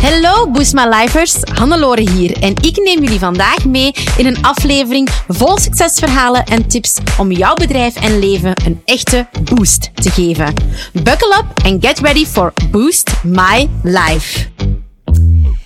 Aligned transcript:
Hallo 0.00 0.50
Boost 0.50 0.74
My 0.74 0.86
Lifers, 0.88 1.42
Hannelore 1.42 2.10
hier 2.10 2.42
en 2.42 2.54
ik 2.60 2.76
neem 2.76 3.02
jullie 3.02 3.18
vandaag 3.18 3.64
mee 3.64 3.92
in 4.16 4.26
een 4.26 4.44
aflevering 4.44 5.08
vol 5.28 5.58
succesverhalen 5.58 6.44
en 6.44 6.68
tips 6.68 6.98
om 7.18 7.32
jouw 7.32 7.54
bedrijf 7.54 7.96
en 7.96 8.18
leven 8.18 8.52
een 8.64 8.80
echte 8.84 9.26
boost 9.54 9.90
te 9.94 10.10
geven. 10.10 10.54
Buckle 10.92 11.36
up 11.38 11.64
and 11.64 11.86
get 11.86 11.98
ready 11.98 12.26
for 12.26 12.52
Boost 12.70 13.12
My 13.24 13.68
Life. 13.82 14.48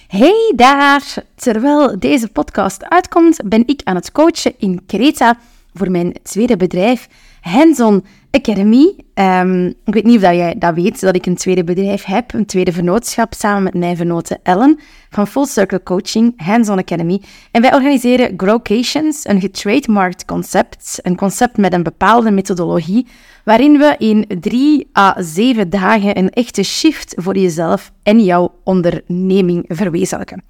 Hey 0.06 0.52
daar! 0.56 1.02
Terwijl 1.36 1.98
deze 1.98 2.28
podcast 2.28 2.84
uitkomt, 2.84 3.40
ben 3.44 3.62
ik 3.66 3.80
aan 3.84 3.94
het 3.94 4.12
coachen 4.12 4.54
in 4.58 4.82
Creta 4.86 5.38
voor 5.74 5.90
mijn 5.90 6.14
tweede 6.22 6.56
bedrijf, 6.56 7.08
Hands-on 7.44 8.04
Academy. 8.30 8.94
Um, 9.14 9.66
ik 9.66 9.94
weet 9.94 10.04
niet 10.04 10.16
of 10.16 10.22
jij 10.22 10.54
dat 10.58 10.74
weet, 10.74 11.00
dat 11.00 11.14
ik 11.14 11.26
een 11.26 11.34
tweede 11.34 11.64
bedrijf 11.64 12.04
heb, 12.04 12.32
een 12.32 12.46
tweede 12.46 12.72
vernootschap, 12.72 13.34
samen 13.34 13.62
met 13.62 13.74
mijn 13.74 13.96
vernote 13.96 14.38
Ellen 14.42 14.78
van 15.10 15.26
Full 15.26 15.46
Circle 15.46 15.82
Coaching, 15.82 16.32
Hands-on 16.36 16.78
Academy. 16.78 17.20
En 17.50 17.62
wij 17.62 17.74
organiseren 17.74 18.34
Growcations, 18.36 19.28
een 19.28 19.40
getrademarkt 19.40 20.24
concept, 20.24 20.98
een 21.02 21.16
concept 21.16 21.56
met 21.56 21.72
een 21.72 21.82
bepaalde 21.82 22.30
methodologie, 22.30 23.06
waarin 23.44 23.78
we 23.78 23.94
in 23.98 24.40
drie 24.40 24.88
à 24.98 25.14
zeven 25.18 25.70
dagen 25.70 26.18
een 26.18 26.30
echte 26.30 26.62
shift 26.62 27.14
voor 27.16 27.36
jezelf 27.36 27.92
en 28.02 28.24
jouw 28.24 28.54
onderneming 28.62 29.64
verwezenlijken. 29.68 30.42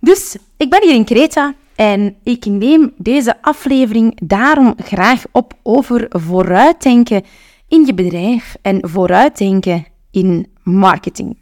Dus 0.00 0.36
ik 0.56 0.70
ben 0.70 0.82
hier 0.82 0.94
in 0.94 1.04
Creta 1.04 1.54
en 1.80 2.16
ik 2.22 2.44
neem 2.44 2.92
deze 2.96 3.42
aflevering 3.42 4.20
daarom 4.22 4.74
graag 4.76 5.22
op 5.32 5.54
over 5.62 6.06
vooruitdenken 6.08 7.22
in 7.68 7.86
je 7.86 7.94
bedrijf 7.94 8.56
en 8.62 8.88
vooruitdenken 8.88 9.86
in 10.10 10.46
marketing. 10.62 11.38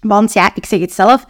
Want 0.00 0.32
ja, 0.32 0.50
ik 0.54 0.66
zeg 0.66 0.80
het 0.80 0.92
zelf, 0.92 1.26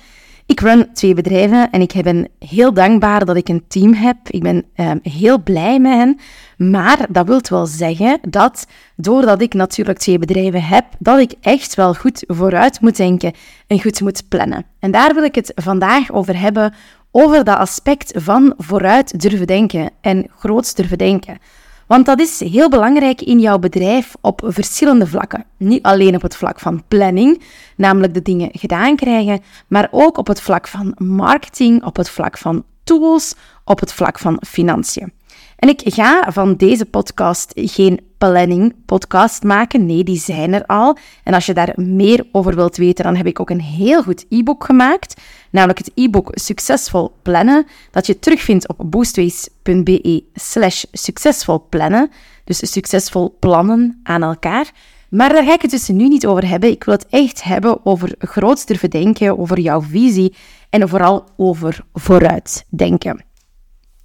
ik 0.47 0.61
run 0.61 0.93
twee 0.93 1.15
bedrijven 1.15 1.71
en 1.71 1.81
ik 1.81 2.03
ben 2.03 2.29
heel 2.39 2.73
dankbaar 2.73 3.25
dat 3.25 3.37
ik 3.37 3.49
een 3.49 3.65
team 3.69 3.95
heb. 3.95 4.17
Ik 4.29 4.43
ben 4.43 4.65
um, 4.77 4.99
heel 5.03 5.43
blij 5.43 5.79
met 5.79 5.93
hen. 5.93 6.19
Maar 6.57 7.07
dat 7.11 7.27
wil 7.27 7.41
wel 7.49 7.67
zeggen 7.67 8.19
dat 8.29 8.67
doordat 8.97 9.41
ik 9.43 9.55
natuurlijk 9.55 9.99
twee 9.99 10.19
bedrijven 10.19 10.63
heb, 10.63 10.85
dat 10.99 11.19
ik 11.19 11.33
echt 11.41 11.75
wel 11.75 11.95
goed 11.95 12.25
vooruit 12.27 12.81
moet 12.81 12.97
denken 12.97 13.33
en 13.67 13.81
goed 13.81 14.01
moet 14.01 14.29
plannen. 14.29 14.67
En 14.79 14.91
daar 14.91 15.15
wil 15.15 15.23
ik 15.23 15.35
het 15.35 15.53
vandaag 15.55 16.13
over 16.13 16.41
hebben, 16.41 16.75
over 17.23 17.45
dat 17.45 17.59
aspect 17.59 18.13
van 18.17 18.55
vooruit 18.57 19.21
durven 19.21 19.47
denken 19.47 19.91
en 20.01 20.27
groots 20.39 20.75
durven 20.75 20.99
denken. 20.99 21.39
Want 21.87 22.07
dat 22.07 22.21
is 22.21 22.41
heel 22.41 22.69
belangrijk 22.69 23.21
in 23.21 23.41
jouw 23.41 23.59
bedrijf 23.59 24.15
op 24.21 24.41
verschillende 24.45 25.07
vlakken. 25.07 25.45
Niet 25.57 25.83
alleen 25.83 26.15
op 26.15 26.23
het 26.23 26.37
vlak 26.37 26.61
van 26.61 26.83
planning, 26.89 27.43
namelijk 27.77 28.15
de 28.15 28.23
dingen 28.23 28.49
gedaan 28.53 28.97
krijgen, 28.97 29.41
maar 29.69 29.89
ook 29.91 30.19
op 30.19 30.27
het 30.27 30.41
vlak 30.41 30.69
van 30.69 30.95
marketing, 30.99 31.85
op 31.85 31.97
het 31.97 32.11
vlak 32.11 32.39
van 32.39 32.65
tools, 32.85 33.35
op 33.65 33.81
het 33.81 33.93
vlak 33.93 34.19
van 34.19 34.43
financiën. 34.47 35.13
En 35.59 35.69
ik 35.69 35.81
ga 35.85 36.27
van 36.33 36.57
deze 36.57 36.85
podcast 36.85 37.53
geen 37.55 38.01
planning 38.19 38.75
podcast 38.87 39.43
maken. 39.43 39.87
Nee, 39.87 40.05
die 40.05 40.19
zijn 40.19 40.53
er 40.53 40.67
al. 40.67 40.97
En 41.25 41.35
als 41.35 41.47
je 41.47 41.55
daar 41.55 41.73
meer 41.77 42.27
over 42.33 42.55
wilt 42.55 42.77
weten, 42.77 43.05
dan 43.05 43.17
heb 43.17 43.27
ik 43.27 43.41
ook 43.41 43.51
een 43.51 43.61
heel 43.61 44.03
goed 44.03 44.27
e-book 44.29 44.65
gemaakt. 44.65 45.21
Namelijk 45.51 45.79
het 45.79 45.91
e-book 45.95 46.31
Succesvol 46.33 47.13
Plannen, 47.23 47.67
dat 47.91 48.07
je 48.07 48.19
terugvindt 48.19 48.69
op 48.69 48.91
boostways.be 48.91 50.25
slash 50.35 50.85
succesvol 50.93 51.67
plannen. 51.69 52.11
Dus 52.45 52.73
succesvol 52.73 53.37
plannen 53.39 54.01
aan 54.03 54.23
elkaar. 54.23 54.71
Maar 55.11 55.33
daar 55.33 55.45
ga 55.45 55.53
ik 55.53 55.63
het 55.63 55.71
dus 55.71 55.89
nu 55.89 56.09
niet 56.09 56.27
over 56.27 56.49
hebben. 56.49 56.71
Ik 56.71 56.85
wil 56.85 56.95
het 56.95 57.07
echt 57.11 57.43
hebben 57.43 57.87
over 57.87 58.15
groots 58.19 58.67
durven 58.67 58.91
denken, 58.91 59.39
over 59.39 59.61
jouw 59.61 59.83
visie 59.83 60.35
en 60.71 60.89
vooral 60.89 61.25
over 61.37 61.85
vooruitdenken. 61.93 63.28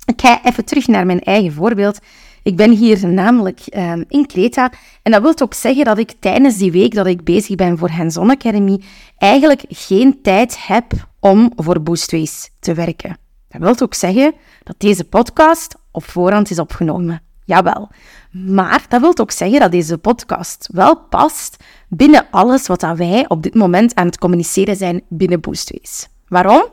Ik 0.05 0.21
ga 0.21 0.43
even 0.43 0.65
terug 0.65 0.87
naar 0.87 1.05
mijn 1.05 1.21
eigen 1.21 1.53
voorbeeld. 1.53 1.99
Ik 2.43 2.55
ben 2.55 2.71
hier 2.71 3.07
namelijk 3.07 3.59
um, 3.78 4.05
in 4.07 4.28
Creta. 4.28 4.72
En 5.01 5.11
dat 5.11 5.22
wil 5.22 5.33
ook 5.41 5.53
zeggen 5.53 5.85
dat 5.85 5.97
ik 5.97 6.13
tijdens 6.19 6.57
die 6.57 6.72
week 6.72 6.94
dat 6.94 7.05
ik 7.05 7.23
bezig 7.23 7.55
ben 7.55 7.78
voor 7.78 7.89
Hands-on 7.89 8.29
Academy 8.29 8.81
eigenlijk 9.17 9.63
geen 9.67 10.22
tijd 10.22 10.66
heb 10.67 10.91
om 11.19 11.51
voor 11.55 11.81
Boostways 11.81 12.51
te 12.59 12.73
werken. 12.73 13.17
Dat 13.47 13.61
wil 13.61 13.75
ook 13.79 13.94
zeggen 13.94 14.33
dat 14.63 14.75
deze 14.78 15.03
podcast 15.03 15.75
op 15.91 16.03
voorhand 16.03 16.49
is 16.49 16.59
opgenomen. 16.59 17.22
Jawel. 17.45 17.89
Maar 18.31 18.85
dat 18.89 19.01
wil 19.01 19.17
ook 19.17 19.31
zeggen 19.31 19.59
dat 19.59 19.72
deze 19.72 19.97
podcast 19.97 20.69
wel 20.72 20.97
past 20.97 21.63
binnen 21.89 22.28
alles 22.31 22.67
wat 22.67 22.81
wij 22.81 23.25
op 23.28 23.44
dit 23.44 23.53
moment 23.53 23.95
aan 23.95 24.05
het 24.05 24.17
communiceren 24.17 24.75
zijn 24.75 25.01
binnen 25.09 25.41
Boostways. 25.41 26.07
Waarom? 26.28 26.63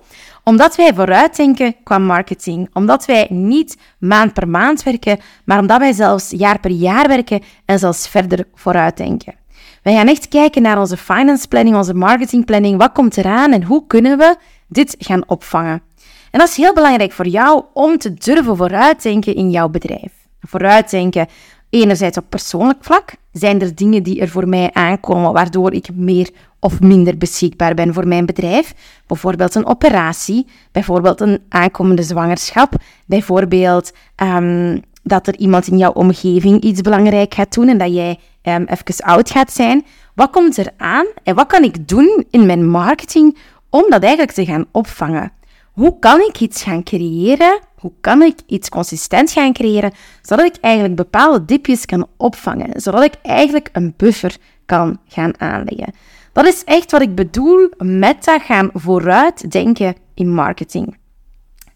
Omdat 0.44 0.76
wij 0.76 0.94
vooruitdenken 0.94 1.74
qua 1.84 1.98
marketing. 1.98 2.68
Omdat 2.72 3.04
wij 3.04 3.26
niet 3.30 3.76
maand 3.98 4.32
per 4.32 4.48
maand 4.48 4.82
werken, 4.82 5.18
maar 5.44 5.58
omdat 5.58 5.78
wij 5.78 5.92
zelfs 5.92 6.30
jaar 6.30 6.60
per 6.60 6.70
jaar 6.70 7.08
werken 7.08 7.42
en 7.64 7.78
zelfs 7.78 8.08
verder 8.08 8.44
vooruitdenken. 8.54 9.34
Wij 9.82 9.94
gaan 9.94 10.08
echt 10.08 10.28
kijken 10.28 10.62
naar 10.62 10.80
onze 10.80 10.96
finance 10.96 11.48
planning, 11.48 11.76
onze 11.76 11.94
marketing 11.94 12.44
planning. 12.44 12.78
Wat 12.78 12.92
komt 12.92 13.16
eraan 13.16 13.52
en 13.52 13.64
hoe 13.64 13.86
kunnen 13.86 14.18
we 14.18 14.36
dit 14.68 14.96
gaan 14.98 15.28
opvangen? 15.28 15.82
En 16.30 16.38
dat 16.38 16.48
is 16.48 16.56
heel 16.56 16.74
belangrijk 16.74 17.12
voor 17.12 17.26
jou 17.26 17.64
om 17.72 17.98
te 17.98 18.14
durven 18.14 18.56
vooruitdenken 18.56 19.34
in 19.34 19.50
jouw 19.50 19.68
bedrijf. 19.68 20.12
Vooruitdenken 20.40 21.26
enerzijds 21.70 22.18
op 22.18 22.24
persoonlijk 22.28 22.84
vlak. 22.84 23.12
Zijn 23.32 23.60
er 23.60 23.74
dingen 23.74 24.02
die 24.02 24.20
er 24.20 24.28
voor 24.28 24.48
mij 24.48 24.70
aankomen 24.72 25.32
waardoor 25.32 25.72
ik 25.72 25.88
meer 25.94 26.30
of 26.60 26.80
minder 26.80 27.16
beschikbaar 27.16 27.74
ben 27.74 27.94
voor 27.94 28.08
mijn 28.08 28.26
bedrijf. 28.26 28.74
Bijvoorbeeld 29.06 29.54
een 29.54 29.66
operatie, 29.66 30.46
bijvoorbeeld 30.72 31.20
een 31.20 31.42
aankomende 31.48 32.02
zwangerschap, 32.02 32.74
bijvoorbeeld 33.06 33.92
um, 34.16 34.80
dat 35.02 35.26
er 35.26 35.36
iemand 35.36 35.66
in 35.66 35.78
jouw 35.78 35.92
omgeving 35.92 36.60
iets 36.60 36.80
belangrijk 36.80 37.34
gaat 37.34 37.54
doen 37.54 37.68
en 37.68 37.78
dat 37.78 37.94
jij 37.94 38.18
um, 38.42 38.64
even 38.64 39.04
oud 39.04 39.30
gaat 39.30 39.52
zijn. 39.52 39.84
Wat 40.14 40.30
komt 40.30 40.56
er 40.56 40.72
aan 40.76 41.06
en 41.22 41.34
wat 41.34 41.46
kan 41.46 41.62
ik 41.62 41.88
doen 41.88 42.24
in 42.30 42.46
mijn 42.46 42.68
marketing 42.68 43.38
om 43.70 43.84
dat 43.88 44.02
eigenlijk 44.02 44.32
te 44.32 44.44
gaan 44.44 44.66
opvangen? 44.70 45.32
Hoe 45.72 45.98
kan 45.98 46.20
ik 46.20 46.40
iets 46.40 46.62
gaan 46.62 46.82
creëren? 46.82 47.58
Hoe 47.78 47.92
kan 48.00 48.22
ik 48.22 48.38
iets 48.46 48.68
consistent 48.68 49.30
gaan 49.30 49.52
creëren, 49.52 49.92
zodat 50.22 50.46
ik 50.46 50.56
eigenlijk 50.60 50.96
bepaalde 50.96 51.44
dipjes 51.44 51.86
kan 51.86 52.06
opvangen, 52.16 52.80
zodat 52.80 53.02
ik 53.02 53.14
eigenlijk 53.22 53.68
een 53.72 53.94
buffer 53.96 54.36
kan 54.66 54.98
gaan 55.08 55.40
aanleggen? 55.40 55.92
Dat 56.32 56.46
is 56.46 56.64
echt 56.64 56.90
wat 56.90 57.02
ik 57.02 57.14
bedoel 57.14 57.70
met 57.78 58.24
dat 58.24 58.42
gaan 58.42 58.70
vooruitdenken 58.72 59.94
in 60.14 60.34
marketing. 60.34 60.96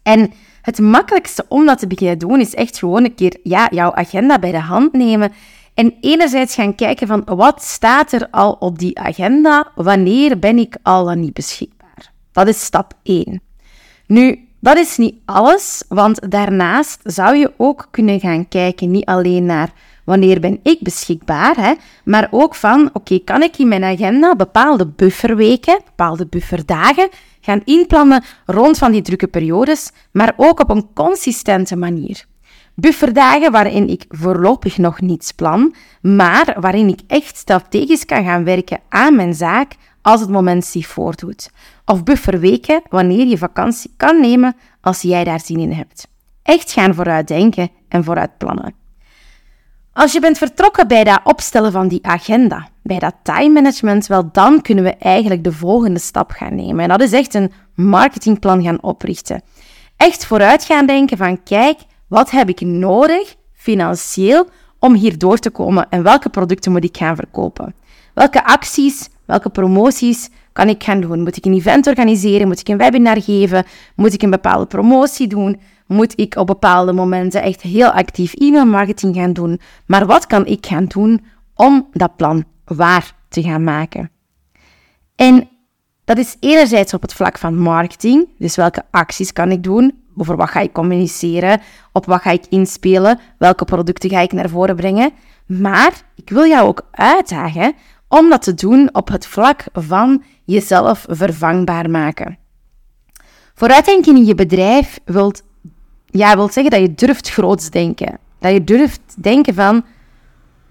En 0.03 0.31
het 0.61 0.79
makkelijkste 0.79 1.45
om 1.47 1.65
dat 1.65 1.79
te 1.79 1.87
beginnen 1.87 2.17
doen 2.17 2.39
is 2.39 2.55
echt 2.55 2.77
gewoon 2.77 3.03
een 3.03 3.15
keer 3.15 3.39
ja, 3.43 3.67
jouw 3.71 3.93
agenda 3.93 4.39
bij 4.39 4.51
de 4.51 4.59
hand 4.59 4.93
nemen 4.93 5.31
en 5.73 5.93
enerzijds 6.01 6.55
gaan 6.55 6.75
kijken 6.75 7.07
van 7.07 7.23
wat 7.25 7.63
staat 7.63 8.11
er 8.11 8.27
al 8.31 8.51
op 8.51 8.79
die 8.79 8.99
agenda, 8.99 9.71
wanneer 9.75 10.39
ben 10.39 10.57
ik 10.57 10.77
al 10.83 11.05
dan 11.05 11.19
niet 11.19 11.33
beschikbaar. 11.33 12.11
Dat 12.31 12.47
is 12.47 12.63
stap 12.63 12.93
1. 13.03 13.41
Nu, 14.07 14.47
dat 14.59 14.77
is 14.77 14.97
niet 14.97 15.15
alles, 15.25 15.83
want 15.87 16.31
daarnaast 16.31 16.99
zou 17.03 17.35
je 17.35 17.53
ook 17.57 17.87
kunnen 17.91 18.19
gaan 18.19 18.47
kijken 18.47 18.91
niet 18.91 19.05
alleen 19.05 19.45
naar 19.45 19.73
wanneer 20.05 20.39
ben 20.39 20.59
ik 20.63 20.77
beschikbaar, 20.81 21.55
hè, 21.57 21.73
maar 22.03 22.27
ook 22.31 22.55
van, 22.55 22.89
oké, 22.93 23.19
kan 23.19 23.41
ik 23.41 23.57
in 23.57 23.67
mijn 23.67 23.83
agenda 23.83 24.35
bepaalde 24.35 24.87
bufferweken, 24.87 25.81
bepaalde 25.85 26.25
bufferdagen 26.25 27.09
gaan 27.41 27.61
inplannen 27.63 28.23
rond 28.45 28.77
van 28.77 28.91
die 28.91 29.01
drukke 29.01 29.27
periodes, 29.27 29.91
maar 30.11 30.33
ook 30.35 30.59
op 30.59 30.69
een 30.69 30.87
consistente 30.93 31.75
manier. 31.75 32.25
Bufferdagen 32.75 33.51
waarin 33.51 33.89
ik 33.89 34.05
voorlopig 34.09 34.77
nog 34.77 35.01
niets 35.01 35.31
plan, 35.31 35.75
maar 36.01 36.55
waarin 36.59 36.87
ik 36.87 36.99
echt 37.07 37.37
strategisch 37.37 38.05
kan 38.05 38.23
gaan 38.23 38.43
werken 38.43 38.79
aan 38.89 39.15
mijn 39.15 39.33
zaak 39.33 39.75
als 40.01 40.21
het 40.21 40.29
moment 40.29 40.65
zich 40.65 40.87
voordoet. 40.87 41.51
Of 41.85 42.03
bufferweken 42.03 42.81
wanneer 42.89 43.25
je 43.25 43.37
vakantie 43.37 43.93
kan 43.97 44.21
nemen 44.21 44.55
als 44.81 45.01
jij 45.01 45.23
daar 45.23 45.39
zin 45.39 45.59
in 45.59 45.71
hebt. 45.71 46.07
Echt 46.43 46.71
gaan 46.71 46.93
vooruitdenken 46.93 47.69
en 47.87 48.03
vooruit 48.03 48.37
plannen. 48.37 48.84
Als 49.95 50.11
je 50.11 50.19
bent 50.19 50.37
vertrokken 50.37 50.87
bij 50.87 51.03
dat 51.03 51.19
opstellen 51.23 51.71
van 51.71 51.87
die 51.87 52.05
agenda, 52.05 52.67
bij 52.83 52.99
dat 52.99 53.15
time 53.23 53.49
management, 53.49 54.07
wel 54.07 54.31
dan 54.31 54.61
kunnen 54.61 54.83
we 54.83 54.95
eigenlijk 54.95 55.43
de 55.43 55.51
volgende 55.51 55.99
stap 55.99 56.31
gaan 56.31 56.55
nemen. 56.55 56.79
En 56.79 56.89
dat 56.89 57.01
is 57.01 57.11
echt 57.11 57.33
een 57.33 57.51
marketingplan 57.75 58.63
gaan 58.63 58.81
oprichten. 58.83 59.41
Echt 59.97 60.25
vooruit 60.25 60.63
gaan 60.63 60.85
denken 60.85 61.17
van 61.17 61.43
kijk, 61.43 61.79
wat 62.07 62.31
heb 62.31 62.49
ik 62.49 62.61
nodig 62.61 63.35
financieel 63.53 64.47
om 64.79 64.93
hier 64.93 65.17
door 65.17 65.37
te 65.37 65.49
komen 65.49 65.89
en 65.89 66.03
welke 66.03 66.29
producten 66.29 66.71
moet 66.71 66.83
ik 66.83 66.97
gaan 66.97 67.15
verkopen? 67.15 67.75
Welke 68.13 68.45
acties, 68.45 69.09
welke 69.25 69.49
promoties 69.49 70.29
kan 70.51 70.69
ik 70.69 70.83
gaan 70.83 71.01
doen? 71.01 71.21
Moet 71.21 71.37
ik 71.37 71.45
een 71.45 71.53
event 71.53 71.87
organiseren? 71.87 72.47
Moet 72.47 72.59
ik 72.59 72.67
een 72.67 72.77
webinar 72.77 73.21
geven? 73.21 73.65
Moet 73.95 74.13
ik 74.13 74.21
een 74.21 74.29
bepaalde 74.29 74.65
promotie 74.65 75.27
doen? 75.27 75.59
Moet 75.87 76.19
ik 76.19 76.35
op 76.35 76.47
bepaalde 76.47 76.93
momenten 76.93 77.41
echt 77.41 77.61
heel 77.61 77.89
actief 77.91 78.33
e-mailmarketing 78.33 79.15
gaan 79.15 79.33
doen. 79.33 79.59
Maar 79.85 80.05
wat 80.05 80.27
kan 80.27 80.45
ik 80.45 80.65
gaan 80.65 80.85
doen 80.85 81.25
om 81.55 81.87
dat 81.91 82.15
plan 82.15 82.43
waar 82.65 83.15
te 83.29 83.41
gaan 83.41 83.63
maken? 83.63 84.11
En 85.15 85.49
Dat 86.05 86.17
is 86.17 86.37
enerzijds 86.39 86.93
op 86.93 87.01
het 87.01 87.13
vlak 87.13 87.37
van 87.37 87.57
marketing, 87.57 88.27
dus 88.37 88.55
welke 88.55 88.83
acties 88.91 89.33
kan 89.33 89.51
ik 89.51 89.63
doen, 89.63 90.03
over 90.17 90.35
wat 90.35 90.49
ga 90.49 90.59
ik 90.59 90.73
communiceren, 90.73 91.61
op 91.91 92.05
wat 92.05 92.21
ga 92.21 92.31
ik 92.31 92.45
inspelen, 92.49 93.19
welke 93.37 93.65
producten 93.65 94.09
ga 94.09 94.19
ik 94.19 94.31
naar 94.31 94.49
voren 94.49 94.75
brengen. 94.75 95.11
Maar 95.45 96.01
ik 96.15 96.29
wil 96.29 96.45
jou 96.45 96.67
ook 96.67 96.87
uitdagen 96.91 97.73
om 98.07 98.29
dat 98.29 98.41
te 98.41 98.53
doen 98.53 98.89
op 98.91 99.07
het 99.07 99.27
vlak 99.27 99.63
van 99.73 100.23
jezelf 100.43 101.05
vervangbaar 101.09 101.89
maken. 101.89 102.37
Vooruitdenken 103.53 104.15
in 104.15 104.25
je 104.25 104.35
bedrijf 104.35 104.99
wilt, 105.05 105.43
ja, 106.17 106.35
wilt 106.35 106.53
zeggen 106.53 106.71
dat 106.71 106.81
je 106.81 106.93
durft 107.05 107.29
groots 107.29 107.69
denken. 107.69 108.17
Dat 108.39 108.51
je 108.51 108.63
durft 108.63 109.01
denken 109.17 109.53
van, 109.53 109.83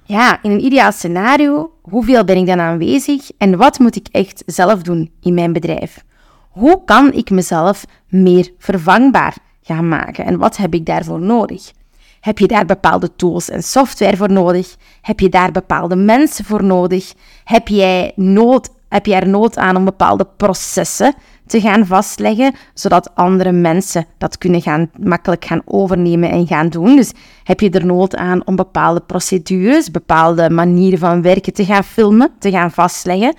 ja, 0.05 0.43
in 0.43 0.51
een 0.51 0.65
ideaal 0.65 0.93
scenario, 0.93 1.73
hoeveel 1.83 2.25
ben 2.25 2.37
ik 2.37 2.47
dan 2.47 2.61
aanwezig 2.61 3.31
en 3.39 3.57
wat 3.57 3.79
moet 3.79 3.97
ik 3.97 4.07
echt 4.11 4.43
zelf 4.47 4.83
doen 4.83 5.11
in 5.21 5.35
mijn 5.35 5.53
bedrijf? 5.53 6.05
Hoe 6.51 6.85
kan 6.85 7.13
ik 7.13 7.31
mezelf 7.31 7.85
meer 8.09 8.51
vervangbaar 8.59 9.37
gaan 9.63 9.89
maken 9.89 10.25
en 10.25 10.39
wat 10.39 10.57
heb 10.57 10.75
ik 10.75 10.87
daarvoor 10.87 11.21
nodig? 11.21 11.73
Heb 12.21 12.39
je 12.39 12.47
daar 12.47 12.67
bepaalde 12.67 13.17
tools 13.17 13.51
en 13.51 13.63
software 13.63 14.17
voor 14.17 14.33
nodig? 14.33 14.77
Heb 15.01 15.21
je 15.21 15.29
daar 15.29 15.53
bepaalde 15.53 15.97
mensen 15.97 16.45
voor 16.45 16.65
nodig? 16.65 17.13
Heb 17.45 17.69
jij 17.69 18.13
nood, 18.17 18.71
heb 18.95 19.07
je 19.07 19.15
er 19.15 19.29
nood 19.29 19.59
aan 19.59 19.77
om 19.77 19.85
bepaalde 19.85 20.27
processen 20.37 21.15
te 21.47 21.61
gaan 21.61 21.87
vastleggen, 21.87 22.55
zodat 22.75 23.15
andere 23.15 23.53
mensen 23.53 24.07
dat 24.19 24.39
kunnen 24.39 24.63
gaan, 24.63 24.91
makkelijk 25.01 25.45
gaan 25.45 25.63
overnemen 25.65 26.31
en 26.31 26.47
gaan 26.47 26.69
doen. 26.69 26.97
Dus 26.97 27.13
heb 27.45 27.61
je 27.61 27.71
er 27.71 27.87
nood 27.87 28.17
aan 28.17 28.47
om 28.47 28.57
bepaalde 28.57 29.01
procedures, 29.01 29.91
bepaalde 29.91 30.51
manieren 30.51 30.99
van 30.99 31.23
werken 31.23 31.53
te 31.53 31.65
gaan 31.65 31.85
filmen, 31.85 32.31
te 32.39 32.51
gaan 32.51 32.71
vastleggen. 32.71 33.37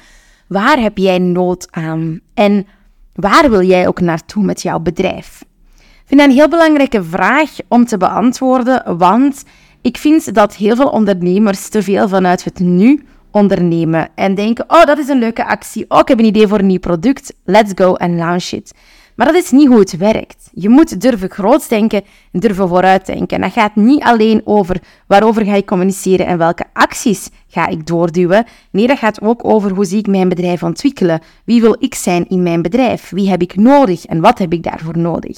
Waar 0.48 0.80
heb 0.80 0.98
jij 0.98 1.20
nood 1.20 1.68
aan? 1.72 2.20
En 2.34 2.68
waar 3.14 3.50
wil 3.50 3.64
jij 3.64 3.88
ook 3.88 4.00
naartoe 4.00 4.44
met 4.44 4.62
jouw 4.62 4.80
bedrijf? 4.80 5.44
Ik 5.78 6.06
vind 6.06 6.20
dat 6.20 6.30
een 6.30 6.36
heel 6.36 6.50
belangrijke 6.50 7.04
vraag 7.04 7.50
om 7.68 7.86
te 7.86 7.98
beantwoorden, 7.98 8.98
want 8.98 9.44
ik 9.82 9.98
vind 9.98 10.34
dat 10.34 10.56
heel 10.56 10.76
veel 10.76 10.90
ondernemers 10.90 11.70
te 11.70 11.84
veel 11.84 12.08
vanuit 12.08 12.44
het 12.44 12.60
nu 12.60 13.06
ondernemen 13.36 14.10
en 14.16 14.36
denken: 14.36 14.66
oh, 14.68 14.86
dat 14.86 14.98
is 14.98 15.08
een 15.08 15.20
leuke 15.20 15.46
actie. 15.46 15.86
Oh, 15.88 16.00
ik 16.00 16.08
heb 16.08 16.20
een 16.20 16.26
idee 16.26 16.48
voor 16.48 16.60
een 16.60 16.68
nieuw 16.68 16.80
product. 16.80 17.34
Let's 17.44 17.72
go 17.76 17.94
and 17.94 18.14
launch 18.14 18.50
it. 18.52 18.74
Maar 19.16 19.28
dat 19.28 19.36
is 19.36 19.52
niet 19.52 19.68
hoe 19.68 19.80
het 19.80 19.98
werkt. 19.98 20.50
Je 20.54 20.70
moet 20.70 21.02
durven 21.02 21.30
groot 21.30 21.70
denken 21.70 22.04
en 22.32 22.40
durven 22.40 22.68
vooruitdenken. 22.68 23.42
Dat 23.42 23.52
gaat 23.52 23.76
niet 23.76 24.02
alleen 24.02 24.42
over 24.46 24.82
waarover 25.08 25.46
ga 25.46 25.54
ik 25.54 25.66
communiceren 25.66 26.26
en 26.26 26.38
welke 26.38 26.66
acties 26.74 27.30
ga 27.48 27.68
ik 27.68 27.88
doorduwen. 27.88 28.46
Nee, 28.72 28.88
dat 28.88 28.98
gaat 28.98 29.22
ook 29.22 29.46
over 29.46 29.72
hoe 29.72 29.86
zie 29.86 30.00
ik 30.00 30.08
mijn 30.08 30.30
bedrijf 30.30 30.64
ontwikkelen. 30.64 31.22
Wie 31.46 31.62
wil 31.62 31.76
ik 31.80 31.96
zijn 31.96 32.28
in 32.28 32.44
mijn 32.44 32.62
bedrijf? 32.62 33.10
Wie 33.10 33.30
heb 33.30 33.42
ik 33.42 33.56
nodig 33.56 34.06
en 34.06 34.22
wat 34.22 34.38
heb 34.38 34.54
ik 34.54 34.64
daarvoor 34.64 34.98
nodig? 34.98 35.38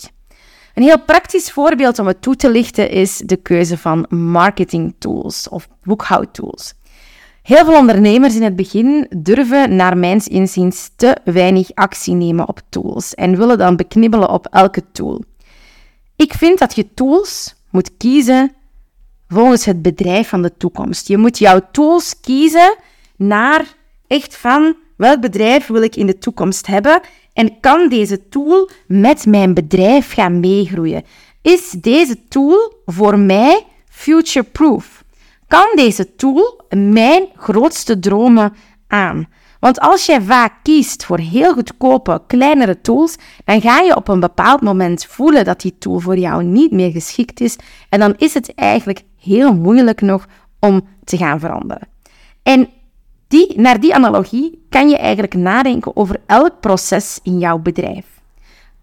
Een 0.74 0.84
heel 0.84 1.04
praktisch 1.06 1.52
voorbeeld 1.52 2.00
om 2.00 2.08
het 2.08 2.22
toe 2.22 2.36
te 2.36 2.52
lichten 2.52 2.90
is 2.90 3.18
de 3.18 3.36
keuze 3.36 3.78
van 3.78 4.06
marketing 4.10 4.96
tools 5.00 5.50
of 5.50 5.68
boekhoudtools. 5.84 6.74
Heel 7.48 7.66
veel 7.66 7.78
ondernemers 7.78 8.36
in 8.36 8.44
het 8.44 8.56
begin 8.56 9.08
durven 9.18 9.76
naar 9.76 9.98
mijns 9.98 10.28
inziens 10.28 10.92
te 10.96 11.18
weinig 11.24 11.74
actie 11.74 12.14
nemen 12.14 12.48
op 12.48 12.62
tools 12.70 13.16
en 13.16 13.38
willen 13.38 13.58
dan 13.58 13.76
beknibbelen 13.76 14.30
op 14.30 14.48
elke 14.52 14.84
tool. 14.92 15.24
Ik 16.16 16.34
vind 16.34 16.60
dat 16.60 16.76
je 16.76 16.94
tools 16.94 17.56
moet 17.70 17.98
kiezen 17.98 18.54
volgens 19.28 19.66
het 19.66 19.82
bedrijf 19.82 20.30
van 20.30 20.42
de 20.42 20.58
toekomst. 20.58 21.08
Je 21.08 21.18
moet 21.18 21.38
jouw 21.38 21.60
tools 21.72 22.20
kiezen 22.20 22.76
naar 23.16 23.66
echt 24.08 24.38
van 24.38 24.76
welk 24.98 25.22
bedrijf 25.22 25.68
wil 25.68 25.82
ik 25.82 25.96
in 25.96 26.06
de 26.06 26.18
toekomst 26.18 26.68
hebben 26.68 27.02
en 27.34 27.60
kan 27.60 27.90
deze 27.90 28.30
tool 28.30 28.70
met 28.88 29.26
mijn 29.26 29.54
bedrijf 29.54 30.14
gaan 30.14 30.40
meegroeien? 30.40 31.04
Is 31.42 31.70
deze 31.70 32.28
tool 32.28 32.82
voor 32.86 33.20
mij 33.20 33.66
future-proof? 33.90 34.97
Kan 35.48 35.68
deze 35.76 36.16
tool 36.16 36.62
mijn 36.70 37.28
grootste 37.36 38.00
dromen 38.00 38.54
aan. 38.88 39.28
Want 39.60 39.80
als 39.80 40.06
jij 40.06 40.22
vaak 40.22 40.54
kiest 40.64 41.06
voor 41.06 41.20
heel 41.20 41.54
goedkope, 41.54 42.22
kleinere 42.28 42.82
tools, 42.82 43.16
dan 43.46 43.62
ga 43.62 43.80
je 43.80 43.96
op 43.96 44.08
een 44.08 44.20
bepaald 44.20 44.62
moment 44.62 45.06
voelen 45.06 45.46
dat 45.46 45.62
die 45.62 45.78
tool 45.78 46.00
voor 46.00 46.18
jou 46.18 46.44
niet 46.44 46.72
meer 46.72 46.92
geschikt 46.92 47.42
is. 47.42 47.56
En 47.90 48.00
dan 48.00 48.14
is 48.18 48.34
het 48.34 48.54
eigenlijk 48.56 49.04
heel 49.20 49.54
moeilijk 49.54 50.02
nog 50.02 50.28
om 50.60 50.88
te 51.04 51.18
gaan 51.18 51.40
veranderen. 51.40 51.88
En 52.44 52.70
die, 53.28 53.60
naar 53.60 53.80
die 53.80 53.96
analogie 53.96 54.66
kan 54.70 54.90
je 54.90 54.98
eigenlijk 54.98 55.34
nadenken 55.34 55.96
over 55.96 56.22
elk 56.26 56.60
proces 56.60 57.20
in 57.24 57.40
jouw 57.40 57.60
bedrijf. 57.60 58.17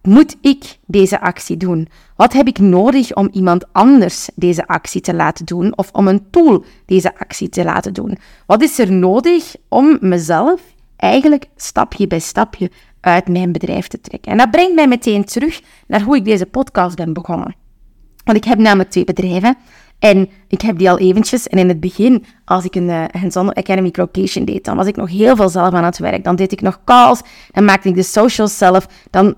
Moet 0.09 0.37
ik 0.41 0.79
deze 0.87 1.21
actie 1.21 1.57
doen? 1.57 1.89
Wat 2.17 2.33
heb 2.33 2.47
ik 2.47 2.59
nodig 2.59 3.15
om 3.15 3.29
iemand 3.33 3.73
anders 3.73 4.29
deze 4.35 4.67
actie 4.67 5.01
te 5.01 5.15
laten 5.15 5.45
doen 5.45 5.77
of 5.77 5.91
om 5.93 6.09
een 6.09 6.31
tool 6.31 6.65
deze 6.87 7.19
actie 7.19 7.49
te 7.49 7.65
laten 7.65 7.93
doen? 7.93 8.19
Wat 8.47 8.63
is 8.63 8.79
er 8.79 8.93
nodig 8.93 9.55
om 9.69 9.97
mezelf 10.01 10.61
eigenlijk 10.97 11.47
stapje 11.57 12.07
bij 12.07 12.19
stapje 12.19 12.71
uit 13.01 13.29
mijn 13.29 13.53
bedrijf 13.53 13.87
te 13.89 14.01
trekken? 14.01 14.33
En 14.33 14.39
dat 14.39 14.51
brengt 14.51 14.75
mij 14.75 14.89
meteen 14.89 15.25
terug 15.25 15.61
naar 15.87 16.03
hoe 16.03 16.17
ik 16.17 16.25
deze 16.25 16.47
podcast 16.47 16.97
ben 16.97 17.13
begonnen. 17.13 17.55
Want 18.25 18.37
ik 18.37 18.45
heb 18.45 18.59
namelijk 18.59 18.91
twee 18.91 19.05
bedrijven 19.05 19.57
en 19.99 20.29
ik 20.49 20.61
heb 20.61 20.79
die 20.79 20.91
al 20.91 20.99
eventjes. 20.99 21.49
En 21.49 21.59
in 21.59 21.69
het 21.69 21.81
begin, 21.81 22.25
als 22.45 22.65
ik 22.65 22.75
een 22.75 22.89
uh, 22.89 23.49
Academy 23.49 23.91
Location 23.93 24.45
deed, 24.45 24.65
dan 24.65 24.77
was 24.77 24.87
ik 24.87 24.97
nog 24.97 25.11
heel 25.11 25.37
veel 25.37 25.49
zelf 25.49 25.75
aan 25.75 25.85
het 25.85 25.99
werk. 25.99 26.25
Dan 26.25 26.37
deed 26.37 26.53
ik 26.53 26.61
nog 26.61 26.81
calls, 26.85 27.21
dan 27.51 27.65
maakte 27.65 27.89
ik 27.89 27.95
de 27.95 28.03
socials 28.03 28.59
zelf. 28.59 28.87
Dan 29.11 29.35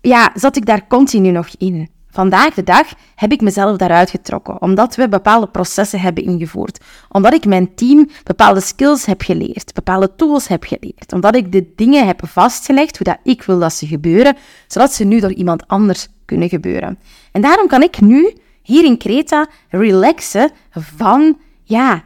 ja, 0.00 0.30
zat 0.34 0.56
ik 0.56 0.66
daar 0.66 0.86
continu 0.86 1.30
nog 1.30 1.48
in. 1.58 1.88
Vandaag 2.10 2.54
de 2.54 2.62
dag 2.62 2.86
heb 3.14 3.32
ik 3.32 3.40
mezelf 3.40 3.76
daaruit 3.76 4.10
getrokken, 4.10 4.62
omdat 4.62 4.96
we 4.96 5.08
bepaalde 5.08 5.46
processen 5.46 6.00
hebben 6.00 6.24
ingevoerd. 6.24 6.84
Omdat 7.08 7.34
ik 7.34 7.46
mijn 7.46 7.74
team 7.74 8.08
bepaalde 8.24 8.60
skills 8.60 9.06
heb 9.06 9.22
geleerd, 9.22 9.74
bepaalde 9.74 10.14
tools 10.16 10.48
heb 10.48 10.64
geleerd. 10.64 11.12
Omdat 11.12 11.36
ik 11.36 11.52
de 11.52 11.72
dingen 11.76 12.06
heb 12.06 12.20
vastgelegd, 12.24 12.96
hoe 12.96 13.06
dat 13.06 13.18
ik 13.22 13.42
wil 13.42 13.58
dat 13.58 13.72
ze 13.72 13.86
gebeuren, 13.86 14.36
zodat 14.66 14.92
ze 14.92 15.04
nu 15.04 15.20
door 15.20 15.32
iemand 15.32 15.68
anders 15.68 16.08
kunnen 16.24 16.48
gebeuren. 16.48 16.98
En 17.32 17.40
daarom 17.40 17.66
kan 17.66 17.82
ik 17.82 18.00
nu 18.00 18.32
hier 18.62 18.84
in 18.84 18.98
Creta 18.98 19.46
relaxen 19.68 20.50
van, 20.70 21.38
ja, 21.62 22.02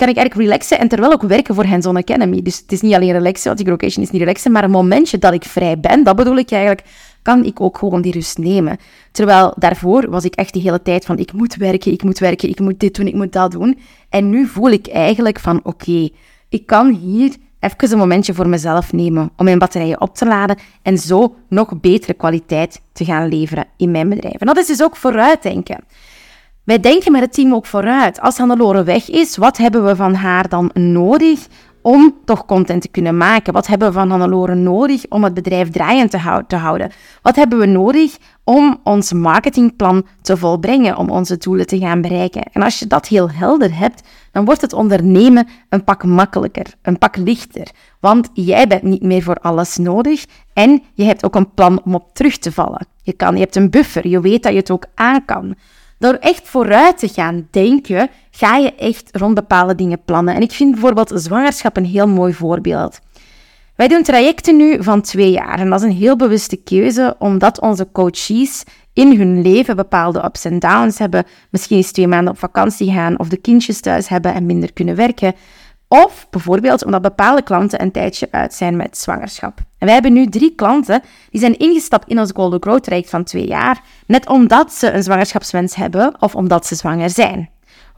kan 0.00 0.08
ik 0.08 0.16
eigenlijk 0.16 0.48
relaxen 0.48 0.78
en 0.78 0.88
terwijl 0.88 1.12
ook 1.12 1.22
werken 1.22 1.54
voor 1.54 1.64
Hands-on 1.64 1.96
Academy. 1.96 2.42
Dus 2.42 2.58
het 2.58 2.72
is 2.72 2.80
niet 2.80 2.94
alleen 2.94 3.12
relaxen, 3.12 3.46
want 3.46 3.58
die 3.58 3.68
location 3.68 4.04
is 4.04 4.10
niet 4.10 4.20
relaxen, 4.20 4.52
maar 4.52 4.64
een 4.64 4.70
momentje 4.70 5.18
dat 5.18 5.32
ik 5.32 5.44
vrij 5.44 5.80
ben, 5.80 6.04
dat 6.04 6.16
bedoel 6.16 6.36
ik 6.36 6.50
eigenlijk, 6.50 6.82
kan 7.22 7.44
ik 7.44 7.60
ook 7.60 7.78
gewoon 7.78 8.02
die 8.02 8.12
rust 8.12 8.38
nemen. 8.38 8.78
Terwijl 9.12 9.54
daarvoor 9.58 10.10
was 10.10 10.24
ik 10.24 10.34
echt 10.34 10.52
de 10.52 10.60
hele 10.60 10.82
tijd 10.82 11.04
van, 11.04 11.18
ik 11.18 11.32
moet 11.32 11.54
werken, 11.54 11.92
ik 11.92 12.02
moet 12.02 12.18
werken, 12.18 12.48
ik 12.48 12.60
moet 12.60 12.80
dit 12.80 12.94
doen, 12.94 13.06
ik 13.06 13.14
moet 13.14 13.32
dat 13.32 13.50
doen. 13.50 13.78
En 14.08 14.30
nu 14.30 14.46
voel 14.46 14.70
ik 14.70 14.86
eigenlijk 14.86 15.38
van, 15.38 15.60
oké, 15.62 16.08
ik 16.48 16.66
kan 16.66 16.92
hier 16.92 17.36
even 17.60 17.92
een 17.92 17.98
momentje 17.98 18.34
voor 18.34 18.48
mezelf 18.48 18.92
nemen 18.92 19.30
om 19.36 19.44
mijn 19.44 19.58
batterijen 19.58 20.00
op 20.00 20.14
te 20.14 20.26
laden 20.26 20.58
en 20.82 20.98
zo 20.98 21.34
nog 21.48 21.80
betere 21.80 22.14
kwaliteit 22.14 22.80
te 22.92 23.04
gaan 23.04 23.28
leveren 23.28 23.66
in 23.76 23.90
mijn 23.90 24.08
bedrijf. 24.08 24.40
En 24.40 24.46
dat 24.46 24.56
is 24.56 24.66
dus 24.66 24.82
ook 24.82 24.96
vooruitdenken. 24.96 25.84
Wij 26.64 26.80
denken 26.80 27.12
met 27.12 27.20
het 27.20 27.32
team 27.32 27.54
ook 27.54 27.66
vooruit. 27.66 28.20
Als 28.20 28.38
Hannelore 28.38 28.82
weg 28.82 29.10
is, 29.10 29.36
wat 29.36 29.56
hebben 29.56 29.84
we 29.84 29.96
van 29.96 30.14
haar 30.14 30.48
dan 30.48 30.70
nodig 30.74 31.46
om 31.82 32.14
toch 32.24 32.44
content 32.46 32.82
te 32.82 32.88
kunnen 32.88 33.16
maken? 33.16 33.52
Wat 33.52 33.66
hebben 33.66 33.88
we 33.88 33.94
van 33.94 34.10
Hannelore 34.10 34.54
nodig 34.54 35.04
om 35.08 35.24
het 35.24 35.34
bedrijf 35.34 35.70
draaiend 35.70 36.10
te, 36.48 36.56
houden? 36.56 36.90
Wat 37.22 37.36
hebben 37.36 37.58
we 37.58 37.66
nodig 37.66 38.16
om 38.44 38.80
ons 38.82 39.12
marketingplan 39.12 40.06
te 40.22 40.36
volbrengen, 40.36 40.96
om 40.96 41.10
onze 41.10 41.36
doelen 41.36 41.66
te 41.66 41.78
gaan 41.78 42.00
bereiken? 42.00 42.42
En 42.52 42.62
als 42.62 42.78
je 42.78 42.86
dat 42.86 43.08
heel 43.08 43.30
helder 43.30 43.76
hebt, 43.76 44.02
dan 44.32 44.44
wordt 44.44 44.60
het 44.60 44.72
ondernemen 44.72 45.48
een 45.68 45.84
pak 45.84 46.04
makkelijker, 46.04 46.66
een 46.82 46.98
pak 46.98 47.16
lichter. 47.16 47.70
Want 48.00 48.30
jij 48.32 48.66
bent 48.66 48.82
niet 48.82 49.02
meer 49.02 49.22
voor 49.22 49.36
alles 49.36 49.76
nodig 49.76 50.24
en 50.52 50.82
je 50.94 51.04
hebt 51.04 51.24
ook 51.24 51.34
een 51.34 51.54
plan 51.54 51.80
om 51.84 51.94
op 51.94 52.14
terug 52.14 52.38
te 52.38 52.52
vallen. 52.52 52.86
Je, 53.02 53.12
kan, 53.12 53.34
je 53.34 53.40
hebt 53.40 53.56
een 53.56 53.70
buffer, 53.70 54.08
je 54.08 54.20
weet 54.20 54.42
dat 54.42 54.52
je 54.52 54.58
het 54.58 54.70
ook 54.70 54.86
aan 54.94 55.24
kan. 55.24 55.54
Door 56.00 56.14
echt 56.14 56.48
vooruit 56.48 56.98
te 56.98 57.08
gaan 57.08 57.48
denken, 57.50 58.10
ga 58.30 58.56
je 58.56 58.74
echt 58.74 59.16
rond 59.16 59.34
bepaalde 59.34 59.74
dingen 59.74 60.04
plannen. 60.04 60.34
En 60.34 60.42
ik 60.42 60.52
vind 60.52 60.70
bijvoorbeeld 60.70 61.12
zwangerschap 61.14 61.76
een 61.76 61.84
heel 61.84 62.08
mooi 62.08 62.32
voorbeeld. 62.32 63.00
Wij 63.76 63.88
doen 63.88 64.02
trajecten 64.02 64.56
nu 64.56 64.82
van 64.82 65.00
twee 65.00 65.30
jaar 65.30 65.58
en 65.58 65.70
dat 65.70 65.80
is 65.80 65.86
een 65.86 65.96
heel 65.96 66.16
bewuste 66.16 66.56
keuze, 66.56 67.16
omdat 67.18 67.60
onze 67.60 67.88
coaches 67.92 68.64
in 68.92 69.18
hun 69.18 69.42
leven 69.42 69.76
bepaalde 69.76 70.24
ups 70.24 70.44
en 70.44 70.58
downs 70.58 70.98
hebben. 70.98 71.24
Misschien 71.50 71.76
eens 71.76 71.92
twee 71.92 72.06
maanden 72.08 72.32
op 72.32 72.38
vakantie 72.38 72.92
gaan 72.92 73.18
of 73.18 73.28
de 73.28 73.36
kindjes 73.36 73.80
thuis 73.80 74.08
hebben 74.08 74.34
en 74.34 74.46
minder 74.46 74.72
kunnen 74.72 74.96
werken. 74.96 75.34
Of 75.92 76.26
bijvoorbeeld 76.30 76.84
omdat 76.84 77.02
bepaalde 77.02 77.42
klanten 77.42 77.82
een 77.82 77.90
tijdje 77.90 78.28
uit 78.30 78.54
zijn 78.54 78.76
met 78.76 78.98
zwangerschap. 78.98 79.58
En 79.78 79.86
wij 79.86 79.94
hebben 79.94 80.12
nu 80.12 80.26
drie 80.26 80.54
klanten 80.54 81.02
die 81.30 81.40
zijn 81.40 81.58
ingestapt 81.58 82.08
in 82.08 82.18
ons 82.18 82.30
Golden 82.34 82.62
Growth 82.62 82.82
traject 82.84 83.10
van 83.10 83.24
twee 83.24 83.46
jaar, 83.46 83.82
net 84.06 84.28
omdat 84.28 84.72
ze 84.72 84.92
een 84.92 85.02
zwangerschapswens 85.02 85.74
hebben 85.74 86.14
of 86.20 86.34
omdat 86.34 86.66
ze 86.66 86.74
zwanger 86.74 87.10
zijn. 87.10 87.50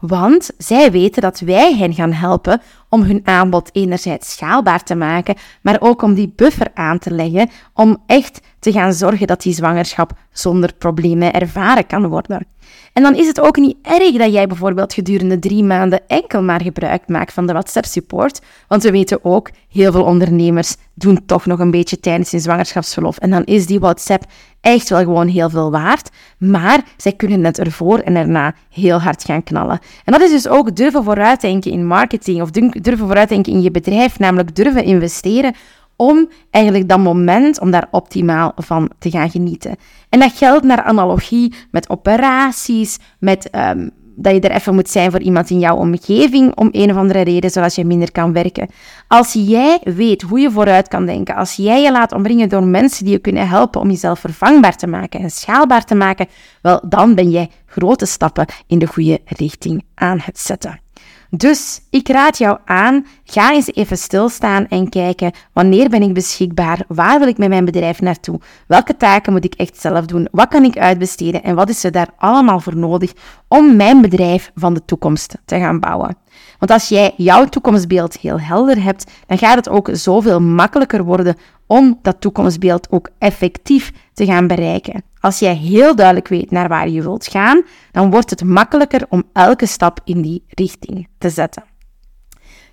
Want 0.05 0.49
zij 0.57 0.91
weten 0.91 1.21
dat 1.21 1.39
wij 1.39 1.75
hen 1.75 1.93
gaan 1.93 2.11
helpen 2.11 2.61
om 2.89 3.01
hun 3.01 3.21
aanbod 3.23 3.69
enerzijds 3.71 4.31
schaalbaar 4.31 4.83
te 4.83 4.95
maken, 4.95 5.35
maar 5.61 5.77
ook 5.79 6.01
om 6.01 6.13
die 6.13 6.33
buffer 6.35 6.67
aan 6.73 6.99
te 6.99 7.11
leggen 7.11 7.49
om 7.73 7.97
echt 8.05 8.41
te 8.59 8.71
gaan 8.71 8.93
zorgen 8.93 9.27
dat 9.27 9.41
die 9.41 9.53
zwangerschap 9.53 10.11
zonder 10.31 10.73
problemen 10.77 11.33
ervaren 11.33 11.87
kan 11.87 12.07
worden. 12.07 12.47
En 12.93 13.03
dan 13.03 13.15
is 13.15 13.27
het 13.27 13.39
ook 13.39 13.57
niet 13.57 13.77
erg 13.81 14.17
dat 14.17 14.33
jij 14.33 14.47
bijvoorbeeld 14.47 14.93
gedurende 14.93 15.39
drie 15.39 15.63
maanden 15.63 16.07
enkel 16.07 16.41
maar 16.41 16.61
gebruik 16.61 17.07
maakt 17.07 17.33
van 17.33 17.47
de 17.47 17.53
WhatsApp-support, 17.53 18.41
want 18.67 18.83
we 18.83 18.91
weten 18.91 19.25
ook, 19.25 19.49
heel 19.69 19.91
veel 19.91 20.03
ondernemers 20.03 20.75
doen 20.93 21.25
toch 21.25 21.45
nog 21.45 21.59
een 21.59 21.71
beetje 21.71 21.99
tijdens 21.99 22.31
hun 22.31 22.39
zwangerschapsverlof. 22.39 23.17
En 23.17 23.29
dan 23.29 23.43
is 23.43 23.65
die 23.65 23.79
WhatsApp 23.79 24.23
echt 24.63 24.89
wel 24.89 24.99
gewoon 24.99 25.27
heel 25.27 25.49
veel 25.49 25.71
waard, 25.71 26.09
maar 26.37 26.83
zij 26.97 27.11
kunnen 27.11 27.43
het 27.43 27.59
ervoor 27.59 27.99
en 27.99 28.15
erna 28.15 28.53
heel 28.69 29.01
hard 29.01 29.23
gaan 29.23 29.43
knallen. 29.43 29.79
En 30.03 30.11
dat 30.11 30.21
is 30.21 30.29
dus 30.29 30.47
ook 30.47 30.75
durven 30.75 31.03
vooruitdenken 31.03 31.71
in 31.71 31.87
marketing 31.87 32.41
of 32.41 32.51
durven 32.51 33.05
vooruitdenken 33.05 33.53
in 33.53 33.61
je 33.61 33.71
bedrijf, 33.71 34.19
namelijk 34.19 34.55
durven 34.55 34.83
investeren 34.83 35.55
om 35.95 36.29
eigenlijk 36.49 36.89
dat 36.89 36.99
moment, 36.99 37.59
om 37.59 37.71
daar 37.71 37.87
optimaal 37.91 38.51
van 38.55 38.89
te 38.99 39.09
gaan 39.09 39.29
genieten. 39.29 39.75
En 40.09 40.19
dat 40.19 40.31
geldt 40.31 40.65
naar 40.65 40.83
analogie 40.83 41.53
met 41.71 41.89
operaties, 41.89 42.97
met 43.19 43.49
um, 43.55 43.91
dat 44.15 44.33
je 44.33 44.39
er 44.39 44.55
even 44.55 44.73
moet 44.75 44.89
zijn 44.89 45.11
voor 45.11 45.19
iemand 45.19 45.49
in 45.49 45.59
jouw 45.59 45.75
omgeving 45.75 46.55
om 46.55 46.69
een 46.71 46.91
of 46.91 46.97
andere 46.97 47.21
reden, 47.21 47.49
zodat 47.49 47.75
je 47.75 47.85
minder 47.85 48.11
kan 48.11 48.33
werken. 48.33 48.69
Als 49.07 49.33
jij 49.33 49.79
weet 49.83 50.21
hoe 50.21 50.39
je 50.39 50.51
vooruit 50.51 50.87
kan 50.87 51.05
denken, 51.05 51.35
als 51.35 51.55
jij 51.55 51.81
je 51.81 51.91
laat 51.91 52.11
omringen 52.11 52.49
door 52.49 52.63
mensen 52.63 53.05
die 53.05 53.13
je 53.13 53.19
kunnen 53.19 53.47
helpen 53.47 53.81
om 53.81 53.89
jezelf 53.89 54.19
vervangbaar 54.19 54.75
te 54.75 54.87
maken 54.87 55.19
en 55.19 55.29
schaalbaar 55.29 55.85
te 55.85 55.95
maken, 55.95 56.27
wel, 56.61 56.81
dan 56.89 57.15
ben 57.15 57.29
jij 57.29 57.49
grote 57.65 58.05
stappen 58.05 58.45
in 58.67 58.79
de 58.79 58.87
goede 58.87 59.19
richting 59.25 59.83
aan 59.95 60.19
het 60.21 60.39
zetten. 60.39 60.81
Dus 61.35 61.81
ik 61.89 62.07
raad 62.07 62.37
jou 62.37 62.57
aan, 62.65 63.05
ga 63.23 63.51
eens 63.51 63.73
even 63.73 63.97
stilstaan 63.97 64.67
en 64.67 64.89
kijken 64.89 65.31
wanneer 65.53 65.89
ben 65.89 66.01
ik 66.01 66.13
beschikbaar, 66.13 66.85
waar 66.87 67.19
wil 67.19 67.27
ik 67.27 67.37
met 67.37 67.49
mijn 67.49 67.65
bedrijf 67.65 68.01
naartoe, 68.01 68.39
welke 68.67 68.97
taken 68.97 69.33
moet 69.33 69.45
ik 69.45 69.53
echt 69.53 69.81
zelf 69.81 70.05
doen, 70.05 70.27
wat 70.31 70.47
kan 70.47 70.63
ik 70.63 70.77
uitbesteden? 70.77 71.43
En 71.43 71.55
wat 71.55 71.69
is 71.69 71.83
er 71.83 71.91
daar 71.91 72.09
allemaal 72.17 72.59
voor 72.59 72.77
nodig 72.77 73.13
om 73.47 73.75
mijn 73.75 74.01
bedrijf 74.01 74.51
van 74.55 74.73
de 74.73 74.85
toekomst 74.85 75.37
te 75.45 75.59
gaan 75.59 75.79
bouwen. 75.79 76.17
Want 76.59 76.71
als 76.71 76.89
jij 76.89 77.13
jouw 77.17 77.45
toekomstbeeld 77.45 78.17
heel 78.17 78.39
helder 78.39 78.83
hebt, 78.83 79.11
dan 79.27 79.37
gaat 79.37 79.55
het 79.55 79.69
ook 79.69 79.89
zoveel 79.91 80.41
makkelijker 80.41 81.03
worden 81.03 81.37
om 81.73 81.99
dat 82.01 82.21
toekomstbeeld 82.21 82.87
ook 82.91 83.09
effectief 83.17 83.91
te 84.13 84.25
gaan 84.25 84.47
bereiken. 84.47 85.03
Als 85.19 85.39
jij 85.39 85.55
heel 85.55 85.95
duidelijk 85.95 86.27
weet 86.27 86.51
naar 86.51 86.67
waar 86.67 86.89
je 86.89 87.01
wilt 87.01 87.27
gaan, 87.27 87.61
dan 87.91 88.11
wordt 88.11 88.29
het 88.29 88.43
makkelijker 88.43 89.05
om 89.09 89.23
elke 89.33 89.65
stap 89.65 89.99
in 90.03 90.21
die 90.21 90.43
richting 90.49 91.07
te 91.17 91.29
zetten. 91.29 91.63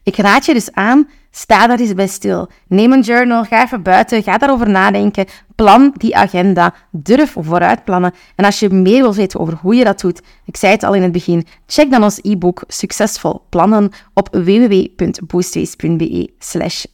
Ik 0.02 0.16
raad 0.16 0.44
je 0.44 0.52
dus 0.52 0.72
aan, 0.72 1.08
sta 1.30 1.66
daar 1.66 1.80
eens 1.80 1.94
bij 1.94 2.06
stil. 2.06 2.48
Neem 2.66 2.92
een 2.92 3.00
journal, 3.00 3.44
ga 3.44 3.64
even 3.64 3.82
buiten, 3.82 4.22
ga 4.22 4.38
daarover 4.38 4.70
nadenken, 4.70 5.26
plan 5.54 5.94
die 5.96 6.16
agenda, 6.16 6.74
durf 6.90 7.36
vooruit 7.38 7.84
plannen. 7.84 8.14
En 8.36 8.44
als 8.44 8.60
je 8.60 8.70
meer 8.70 9.02
wilt 9.02 9.16
weten 9.16 9.40
over 9.40 9.54
hoe 9.54 9.74
je 9.74 9.84
dat 9.84 10.00
doet, 10.00 10.22
ik 10.44 10.56
zei 10.56 10.72
het 10.72 10.82
al 10.82 10.94
in 10.94 11.02
het 11.02 11.12
begin, 11.12 11.46
check 11.66 11.90
dan 11.90 12.02
ons 12.02 12.18
e-book 12.22 12.64
Succesvol 12.66 13.42
Plannen 13.48 13.90
op 14.14 14.28
www.boostways.be 14.30 16.32
slash. 16.38 16.84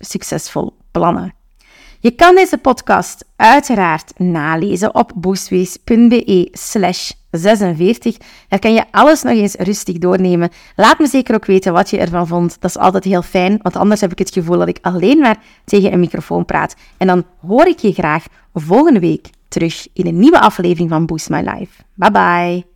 Je 2.01 2.11
kan 2.11 2.35
deze 2.35 2.59
podcast 2.59 3.25
uiteraard 3.37 4.19
nalezen 4.19 4.95
op 4.95 5.13
boostways.be 5.15 6.49
slash 6.53 7.11
46. 7.31 8.17
Daar 8.49 8.59
kan 8.59 8.73
je 8.73 8.85
alles 8.91 9.23
nog 9.23 9.33
eens 9.33 9.55
rustig 9.55 9.99
doornemen. 9.99 10.51
Laat 10.77 10.99
me 10.99 11.07
zeker 11.07 11.35
ook 11.35 11.47
weten 11.47 11.73
wat 11.73 11.91
je 11.91 11.99
ervan 11.99 12.27
vond. 12.27 12.57
Dat 12.61 12.71
is 12.71 12.79
altijd 12.79 13.05
heel 13.05 13.23
fijn, 13.23 13.59
want 13.63 13.77
anders 13.77 14.01
heb 14.01 14.13
ik 14.13 14.19
het 14.19 14.33
gevoel 14.33 14.59
dat 14.59 14.69
ik 14.69 14.79
alleen 14.83 15.19
maar 15.19 15.37
tegen 15.65 15.93
een 15.93 16.01
microfoon 16.01 16.45
praat. 16.45 16.77
En 16.97 17.07
dan 17.07 17.25
hoor 17.47 17.67
ik 17.67 17.79
je 17.79 17.93
graag 17.93 18.25
volgende 18.55 19.01
week 19.01 19.31
terug 19.49 19.87
in 19.93 20.07
een 20.07 20.19
nieuwe 20.19 20.41
aflevering 20.41 20.91
van 20.91 21.07
Boost 21.07 21.31
My 21.31 21.41
Life. 21.41 21.83
Bye 21.95 22.11
bye! 22.11 22.76